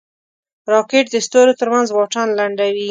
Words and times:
راکټ 0.73 1.05
د 1.11 1.15
ستورو 1.25 1.57
ترمنځ 1.59 1.87
واټن 1.91 2.27
لنډوي 2.39 2.79